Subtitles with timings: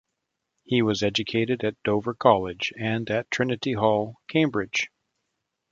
[0.63, 4.89] He was educated at Dover College and at Trinity Hall, Cambridge.